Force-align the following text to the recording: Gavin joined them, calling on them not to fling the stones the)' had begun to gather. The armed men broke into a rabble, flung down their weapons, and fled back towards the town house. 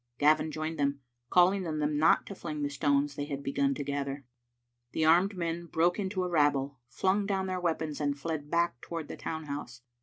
Gavin 0.17 0.49
joined 0.49 0.79
them, 0.79 0.99
calling 1.29 1.67
on 1.67 1.77
them 1.77 1.95
not 1.95 2.25
to 2.25 2.33
fling 2.33 2.63
the 2.63 2.71
stones 2.71 3.13
the)' 3.13 3.25
had 3.27 3.43
begun 3.43 3.75
to 3.75 3.83
gather. 3.83 4.25
The 4.93 5.05
armed 5.05 5.37
men 5.37 5.67
broke 5.67 5.99
into 5.99 6.23
a 6.23 6.27
rabble, 6.27 6.79
flung 6.89 7.27
down 7.27 7.45
their 7.45 7.61
weapons, 7.61 8.01
and 8.01 8.17
fled 8.17 8.49
back 8.49 8.81
towards 8.81 9.09
the 9.09 9.15
town 9.15 9.43
house. 9.43 9.83